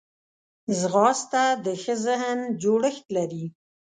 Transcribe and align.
ځغاسته 0.79 1.43
د 1.65 1.67
ښه 1.81 1.95
ذهن 2.05 2.39
جوړښت 2.61 3.05
لري 3.17 3.45